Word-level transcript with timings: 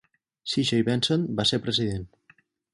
C. 0.51 0.63
J. 0.69 0.79
Benson 0.87 1.27
va 1.41 1.47
ser 1.53 1.63
president. 1.69 2.11